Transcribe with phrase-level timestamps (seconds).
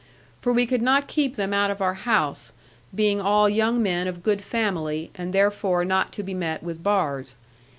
[0.41, 2.51] For we could not keep them out of our house,
[2.95, 7.35] being all young men of good family, and therefore not to be met with bars.